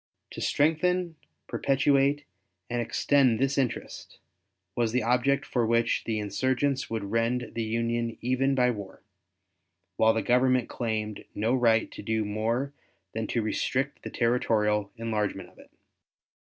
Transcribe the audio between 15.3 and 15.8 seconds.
of it.